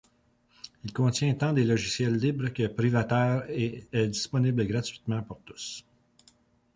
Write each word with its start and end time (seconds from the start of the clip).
Il 0.83 0.93
contient 0.93 1.31
tant 1.35 1.53
des 1.53 1.63
logiciels 1.63 2.15
libres 2.17 2.49
que 2.51 2.65
privateurs 2.65 3.45
et 3.51 3.85
est 3.93 4.07
disponible 4.07 4.65
gratuitement 4.65 5.21
pour 5.21 5.39
tous. 5.43 5.85